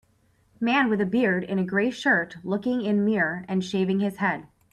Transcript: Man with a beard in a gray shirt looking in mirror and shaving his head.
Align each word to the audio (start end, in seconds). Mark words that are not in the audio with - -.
Man 0.59 0.89
with 0.89 0.99
a 0.99 1.05
beard 1.05 1.43
in 1.43 1.59
a 1.59 1.63
gray 1.63 1.91
shirt 1.91 2.37
looking 2.43 2.81
in 2.81 3.05
mirror 3.05 3.45
and 3.47 3.63
shaving 3.63 3.99
his 3.99 4.17
head. 4.17 4.47